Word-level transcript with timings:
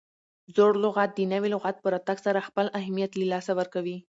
زوړ 0.55 0.73
لغت 0.83 1.09
د 1.15 1.19
نوي 1.33 1.49
لغت 1.55 1.75
په 1.79 1.87
راتګ 1.93 2.17
سره 2.25 2.45
خپل 2.47 2.65
اهمیت 2.79 3.11
له 3.19 3.25
لاسه 3.33 3.51
ورکوي. 3.59 3.97